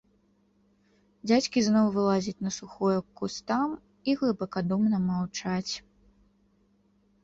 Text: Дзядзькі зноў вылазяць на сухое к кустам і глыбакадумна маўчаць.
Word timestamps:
Дзядзькі 1.31 1.59
зноў 1.67 1.85
вылазяць 1.99 2.43
на 2.47 2.51
сухое 2.59 2.97
к 3.05 3.23
кустам 3.23 3.69
і 4.09 4.19
глыбакадумна 4.23 4.97
маўчаць. 5.09 5.73